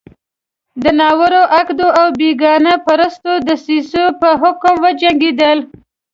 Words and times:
د 0.81 0.83
ناروا 0.99 1.41
عقدو 1.57 1.87
او 1.99 2.07
بېګانه 2.19 2.73
پرستو 2.85 3.33
دسیسو 3.47 4.03
په 4.21 4.29
حکم 4.41 4.75
وجنګېدل. 4.83 5.59